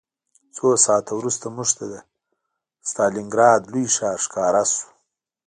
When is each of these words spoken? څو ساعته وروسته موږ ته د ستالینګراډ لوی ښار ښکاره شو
څو 0.55 0.67
ساعته 0.85 1.11
وروسته 1.15 1.45
موږ 1.55 1.69
ته 1.77 1.85
د 1.91 1.93
ستالینګراډ 2.89 3.59
لوی 3.71 3.85
ښار 3.95 4.17
ښکاره 4.25 4.63
شو 4.73 4.87